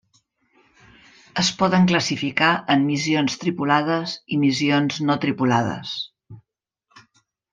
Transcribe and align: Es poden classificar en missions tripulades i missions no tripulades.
Es 1.43 1.49
poden 1.59 1.83
classificar 1.91 2.49
en 2.77 2.87
missions 2.93 3.37
tripulades 3.45 4.15
i 4.37 4.41
missions 4.47 4.97
no 5.09 5.19
tripulades. 5.27 5.93